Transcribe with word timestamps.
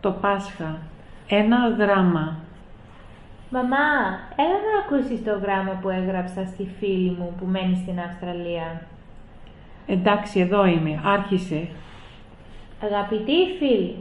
Το 0.00 0.10
Πάσχα. 0.10 0.78
Ένα 1.28 1.68
γράμμα. 1.78 2.36
Μαμά, 3.50 3.88
έλα 4.36 4.58
να 4.68 4.74
ακούσεις 4.84 5.24
το 5.24 5.38
γράμμα 5.42 5.78
που 5.82 5.88
έγραψα 5.88 6.44
στη 6.44 6.68
φίλη 6.78 7.16
μου 7.18 7.34
που 7.38 7.46
μένει 7.46 7.80
στην 7.82 8.00
Αυστραλία. 8.00 8.82
Εντάξει, 9.86 10.40
εδώ 10.40 10.66
είμαι. 10.66 11.00
Άρχισε. 11.04 11.68
Αγαπητοί 12.82 13.36
φίλοι, 13.58 13.96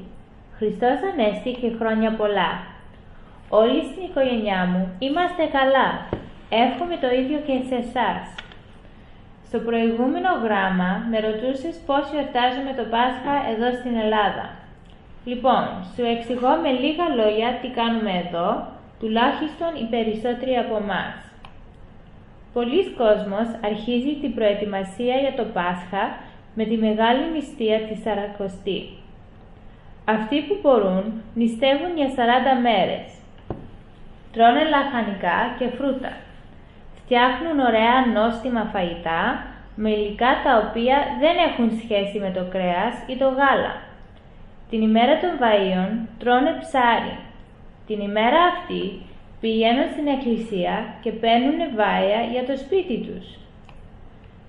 Χριστός 0.57 0.97
Ανέστη 1.11 1.51
και 1.51 1.75
χρόνια 1.79 2.11
πολλά. 2.15 2.51
Όλοι 3.49 3.83
στην 3.83 4.03
οικογένειά 4.03 4.65
μου 4.71 4.95
είμαστε 4.99 5.43
καλά. 5.57 5.89
Εύχομαι 6.49 6.97
το 7.03 7.09
ίδιο 7.21 7.39
και 7.47 7.55
σε 7.69 7.75
εσάς. 7.75 8.23
Στο 9.47 9.59
προηγούμενο 9.59 10.29
γράμμα 10.43 10.89
με 11.09 11.17
ρωτούσες 11.27 11.75
πώς 11.85 12.03
γιορτάζουμε 12.11 12.71
το 12.79 12.83
Πάσχα 12.93 13.35
εδώ 13.51 13.67
στην 13.79 13.95
Ελλάδα. 14.03 14.45
Λοιπόν, 15.29 15.65
σου 15.95 16.03
εξηγώ 16.13 16.51
με 16.63 16.71
λίγα 16.83 17.05
λόγια 17.19 17.49
τι 17.61 17.67
κάνουμε 17.79 18.13
εδώ, 18.23 18.49
τουλάχιστον 18.99 19.71
οι 19.79 19.85
περισσότεροι 19.93 20.55
από 20.63 20.75
εμάς. 20.83 21.15
Πολλοί 22.53 22.81
κόσμος 23.01 23.47
αρχίζει 23.69 24.13
την 24.21 24.31
προετοιμασία 24.37 25.15
για 25.23 25.33
το 25.39 25.45
Πάσχα 25.57 26.03
με 26.57 26.63
τη 26.69 26.75
μεγάλη 26.85 27.23
νηστεία 27.33 27.79
της 27.87 27.99
Σαρακοστή. 28.03 28.79
Αυτοί 30.15 30.37
που 30.47 30.55
μπορούν 30.61 31.03
νηστεύουν 31.39 31.91
για 31.99 32.09
40 32.15 32.19
μέρες. 32.67 33.07
Τρώνε 34.33 34.63
λαχανικά 34.73 35.37
και 35.57 35.67
φρούτα. 35.77 36.13
Φτιάχνουν 36.99 37.57
ωραία 37.69 37.95
νόστιμα 38.17 38.63
φαγητά 38.73 39.21
με 39.75 39.89
υλικά 39.89 40.31
τα 40.45 40.53
οποία 40.63 40.97
δεν 41.21 41.35
έχουν 41.47 41.67
σχέση 41.83 42.17
με 42.19 42.29
το 42.37 42.43
κρέας 42.53 42.95
ή 43.11 43.15
το 43.21 43.27
γάλα. 43.39 43.73
Την 44.69 44.81
ημέρα 44.81 45.19
των 45.19 45.29
βαΐων 45.41 46.07
τρώνε 46.19 46.57
ψάρι. 46.61 47.15
Την 47.87 47.99
ημέρα 47.99 48.39
αυτή 48.53 49.01
πηγαίνουν 49.41 49.87
στην 49.91 50.07
εκκλησία 50.07 50.75
και 51.01 51.11
παίρνουν 51.11 51.59
βάια 51.75 52.21
για 52.31 52.45
το 52.45 52.57
σπίτι 52.57 52.97
τους. 52.97 53.25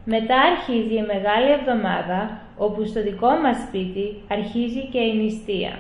Μετά 0.05 0.37
αρχίζει 0.41 0.95
η 0.95 1.07
Μεγάλη 1.13 1.51
Εβδομάδα, 1.59 2.41
όπου 2.57 2.85
στο 2.87 3.03
δικό 3.03 3.31
μας 3.43 3.57
σπίτι 3.67 4.23
αρχίζει 4.29 4.83
και 4.93 4.99
η 4.99 5.15
νηστεία. 5.15 5.79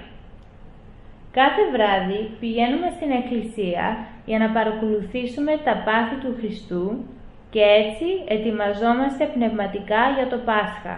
Κάθε 1.33 1.63
βράδυ 1.73 2.31
πηγαίνουμε 2.41 2.89
στην 2.97 3.11
εκκλησία 3.11 4.07
για 4.27 4.39
να 4.39 4.49
παρακολουθήσουμε 4.51 5.53
τα 5.65 5.75
πάθη 5.85 6.17
του 6.23 6.35
Χριστού 6.39 7.05
και 7.51 7.61
έτσι 7.61 8.07
ετοιμαζόμαστε 8.29 9.25
πνευματικά 9.35 10.03
για 10.17 10.27
το 10.29 10.39
Πάσχα. 10.49 10.97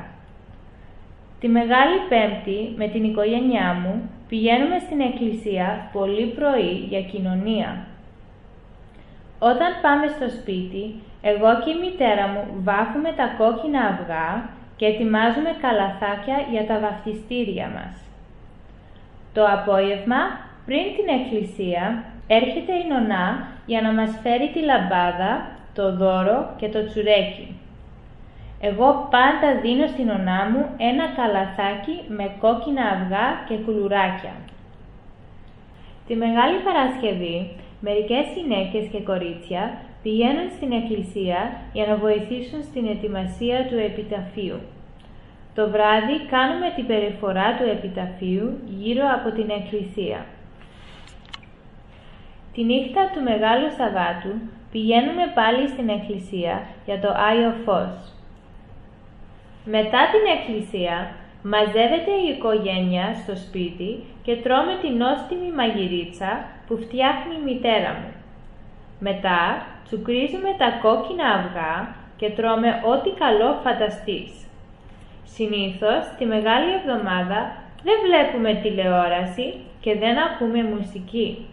Τη 1.40 1.48
Μεγάλη 1.48 1.98
Πέμπτη 2.08 2.74
με 2.76 2.88
την 2.88 3.04
οικογένειά 3.04 3.76
μου 3.82 4.10
πηγαίνουμε 4.28 4.78
στην 4.78 5.00
εκκλησία 5.00 5.90
πολύ 5.92 6.26
πρωί 6.26 6.72
για 6.88 7.02
κοινωνία. 7.02 7.86
Όταν 9.38 9.70
πάμε 9.82 10.06
στο 10.08 10.28
σπίτι, 10.38 10.94
εγώ 11.22 11.50
και 11.62 11.70
η 11.70 11.80
μητέρα 11.84 12.26
μου 12.28 12.42
βάφουμε 12.62 13.12
τα 13.16 13.26
κόκκινα 13.38 13.80
αυγά 13.80 14.28
και 14.76 14.86
ετοιμάζουμε 14.86 15.52
καλαθάκια 15.60 16.38
για 16.52 16.66
τα 16.66 16.78
βαφτιστήρια 16.78 17.68
μας. 17.76 17.94
Το 19.32 19.42
απόγευμα, 19.56 20.20
πριν 20.66 20.84
την 20.96 21.08
εκκλησία, 21.18 22.04
έρχεται 22.26 22.72
η 22.72 22.84
νονά 22.88 23.26
για 23.66 23.80
να 23.82 23.92
μας 23.92 24.18
φέρει 24.22 24.48
τη 24.54 24.60
λαμπάδα, 24.60 25.32
το 25.74 25.96
δώρο 25.96 26.54
και 26.56 26.68
το 26.68 26.86
τσουρέκι. 26.86 27.46
Εγώ 28.60 29.08
πάντα 29.10 29.60
δίνω 29.62 29.86
στην 29.86 30.06
νονά 30.06 30.40
μου 30.50 30.62
ένα 30.76 31.06
καλαθάκι 31.18 31.96
με 32.08 32.30
κόκκινα 32.40 32.84
αυγά 32.94 33.26
και 33.48 33.56
κουλουράκια. 33.64 34.34
Τη 36.06 36.14
Μεγάλη 36.16 36.58
Παρασκευή, 36.66 37.56
μερικές 37.80 38.26
γυναίκες 38.34 38.84
και 38.92 39.00
κορίτσια 39.00 39.62
πηγαίνουν 40.02 40.50
στην 40.56 40.72
εκκλησία 40.72 41.40
για 41.72 41.86
να 41.86 41.96
βοηθήσουν 41.96 42.62
στην 42.62 42.86
ετοιμασία 42.86 43.66
του 43.68 43.78
επιταφείου. 43.78 44.60
Το 45.54 45.70
βράδυ 45.70 46.16
κάνουμε 46.30 46.72
την 46.76 46.86
περιφορά 46.86 47.56
του 47.56 47.66
επιταφείου 47.76 48.58
γύρω 48.80 49.04
από 49.16 49.30
την 49.36 49.50
εκκλησία. 49.50 50.26
Τη 52.54 52.64
νύχτα 52.64 53.10
του 53.12 53.22
Μεγάλου 53.22 53.70
Σαββάτου 53.76 54.32
πηγαίνουμε 54.72 55.24
πάλι 55.34 55.68
στην 55.68 55.88
εκκλησία 55.88 56.62
για 56.86 57.00
το 57.00 57.08
Άγιο 57.28 57.54
Φως. 57.64 58.19
Μετά 59.76 60.00
την 60.12 60.24
εκκλησία 60.36 60.96
μαζεύεται 61.42 62.12
η 62.24 62.28
οικογένεια 62.34 63.06
στο 63.22 63.36
σπίτι 63.36 63.90
και 64.22 64.36
τρώμε 64.36 64.74
την 64.82 64.94
νόστιμη 65.02 65.50
μαγειρίτσα 65.58 66.30
που 66.66 66.74
φτιάχνει 66.84 67.34
η 67.40 67.44
μητέρα 67.48 67.92
μου. 68.00 68.12
Μετά 68.98 69.40
τσουκρίζουμε 69.84 70.50
τα 70.58 70.68
κόκκινα 70.82 71.26
αυγά 71.38 71.74
και 72.16 72.30
τρώμε 72.30 72.70
ό,τι 72.92 73.10
καλό 73.22 73.50
φανταστείς. 73.64 74.30
Συνήθως, 75.34 76.02
τη 76.18 76.24
Μεγάλη 76.34 76.70
Εβδομάδα 76.78 77.40
δεν 77.86 77.96
βλέπουμε 78.06 78.60
τηλεόραση 78.62 79.46
και 79.80 79.92
δεν 80.02 80.14
ακούμε 80.26 80.62
μουσική. 80.74 81.46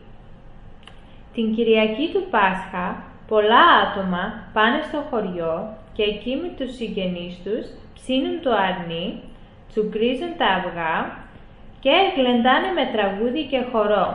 Την 1.33 1.55
Κυριακή 1.55 2.09
του 2.13 2.23
Πάσχα, 2.29 2.85
πολλά 3.27 3.63
άτομα 3.83 4.23
πάνε 4.53 4.79
στο 4.87 4.99
χωριό 5.09 5.53
και 5.97 6.03
εκεί 6.03 6.35
με 6.41 6.49
τους 6.57 6.75
συγγενείς 6.75 7.35
τους 7.43 7.65
ψήνουν 7.93 8.41
το 8.41 8.51
αρνί, 8.67 9.21
τσουκρίζουν 9.69 10.37
τα 10.37 10.47
αυγά 10.57 10.95
και 11.79 11.95
γλεντάνε 12.15 12.69
με 12.77 12.85
τραγούδι 12.93 13.43
και 13.51 13.61
χορό. 13.71 14.07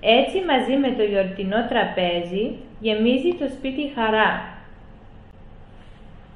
Έτσι 0.00 0.36
μαζί 0.50 0.74
με 0.82 0.90
το 0.96 1.02
γιορτινό 1.02 1.60
τραπέζι 1.70 2.44
γεμίζει 2.80 3.32
το 3.40 3.46
σπίτι 3.48 3.92
χαρά. 3.94 4.30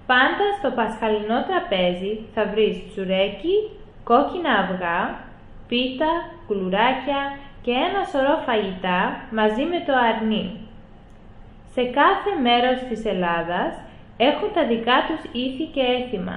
Πάντα 0.06 0.46
στο 0.58 0.70
πασχαλινό 0.78 1.38
τραπέζι 1.48 2.12
θα 2.34 2.42
βρεις 2.52 2.76
τσουρέκι, 2.88 3.56
κόκκινα 4.04 4.52
αυγά, 4.62 5.00
πίτα, 5.68 6.10
κουλουράκια 6.46 7.20
και 7.62 7.72
ένα 7.86 8.02
σωρό 8.10 8.36
φαγητά 8.46 9.00
μαζί 9.38 9.64
με 9.72 9.78
το 9.86 9.92
αρνί. 10.10 10.46
Σε 11.74 11.82
κάθε 11.84 12.32
μέρος 12.46 12.78
της 12.88 13.04
Ελλάδας 13.04 13.72
έχουν 14.16 14.52
τα 14.54 14.66
δικά 14.66 14.96
τους 15.08 15.22
ήθη 15.32 15.64
και 15.74 15.82
έθιμα. 15.98 16.36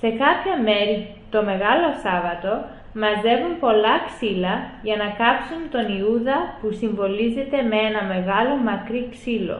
Σε 0.00 0.08
κάποια 0.08 0.54
μέρη 0.62 0.96
το 1.30 1.42
Μεγάλο 1.42 1.88
Σάββατο 2.04 2.64
μαζεύουν 2.92 3.58
πολλά 3.60 3.94
ξύλα 4.08 4.54
για 4.82 4.96
να 4.96 5.08
κάψουν 5.20 5.62
τον 5.74 5.98
Ιούδα 5.98 6.36
που 6.60 6.68
συμβολίζεται 6.80 7.58
με 7.70 7.76
ένα 7.88 8.02
μεγάλο 8.14 8.54
μακρύ 8.56 9.08
ξύλο. 9.10 9.58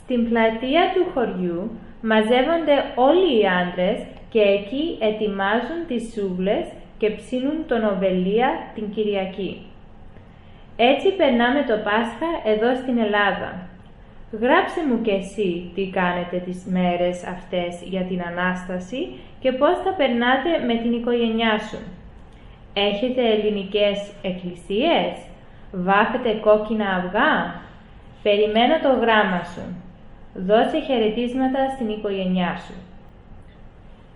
Στην 0.00 0.28
πλατεία 0.28 0.84
του 0.94 1.04
χωριού 1.14 1.70
μαζεύονται 2.02 2.76
όλοι 2.94 3.28
οι 3.38 3.46
άντρες 3.60 3.98
και 4.32 4.40
εκεί 4.40 4.84
ετοιμάζουν 5.00 5.80
τις 5.88 6.12
σούβλες 6.12 6.66
και 6.98 7.10
ψήνουν 7.10 7.58
τον 7.66 7.84
Οβελία 7.84 8.48
την 8.74 8.90
Κυριακή. 8.94 9.66
Έτσι 10.76 11.08
περνάμε 11.10 11.60
το 11.62 11.76
Πάσχα 11.86 12.30
εδώ 12.52 12.74
στην 12.74 12.98
Ελλάδα. 12.98 13.50
Γράψε 14.40 14.80
μου 14.88 15.00
κι 15.00 15.10
εσύ 15.10 15.70
τι 15.74 15.90
κάνετε 15.90 16.36
τις 16.36 16.64
μέρες 16.64 17.24
αυτές 17.24 17.82
για 17.82 18.02
την 18.02 18.22
Ανάσταση 18.22 19.08
και 19.40 19.52
πώς 19.52 19.78
θα 19.84 19.92
περνάτε 19.92 20.50
με 20.66 20.74
την 20.82 20.92
οικογένειά 20.92 21.58
σου. 21.58 21.78
Έχετε 22.72 23.22
ελληνικές 23.32 24.12
εκκλησίες, 24.22 25.12
βάφετε 25.72 26.32
κόκκινα 26.32 26.88
αυγά; 26.94 27.60
Περιμένω 28.22 28.78
το 28.82 28.88
γράμμα 28.88 29.44
σου. 29.44 29.64
Δώσε 30.34 30.80
χαιρετίσματα 30.86 31.70
στην 31.74 31.88
οικογένειά 31.88 32.56
σου. 32.66 32.74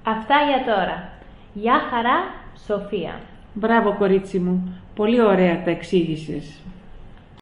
Αυτά 0.02 0.34
για 0.48 0.74
τώρα. 0.74 1.08
Γεια 1.54 1.80
χαρά, 1.90 2.18
Σοφία. 2.66 3.20
Μπράβο 3.52 3.94
κορίτσι 3.98 4.38
μου. 4.38 4.82
Πολύ 4.94 5.20
ωραία 5.20 5.62
τα 5.62 5.70
εξήγησες. 5.70 6.60